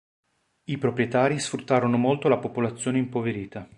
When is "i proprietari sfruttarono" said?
0.63-1.95